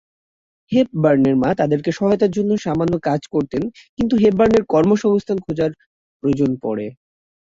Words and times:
হেপবার্নের 0.71 1.35
মা 1.37 1.49
তাদেরকে 1.55 1.89
সহায়তার 1.91 2.31
জন্যে 2.31 2.55
সামান্য 2.57 2.93
কাজ 3.03 3.21
করতেন 3.33 3.63
কিন্তু 3.99 4.13
হেপবার্নের 4.15 4.63
কর্মসংস্থান 4.73 5.37
খোঁজার 5.45 5.71
প্রয়োজন 6.23 6.51
পড়ে। 6.63 6.85